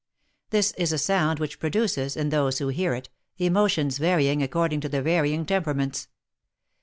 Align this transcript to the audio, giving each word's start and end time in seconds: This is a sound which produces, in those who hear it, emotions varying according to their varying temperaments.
This 0.49 0.71
is 0.79 0.91
a 0.91 0.97
sound 0.97 1.37
which 1.39 1.59
produces, 1.59 2.17
in 2.17 2.29
those 2.29 2.57
who 2.57 2.69
hear 2.69 2.95
it, 2.95 3.09
emotions 3.37 3.99
varying 3.99 4.41
according 4.41 4.81
to 4.81 4.89
their 4.89 5.03
varying 5.03 5.45
temperaments. 5.45 6.07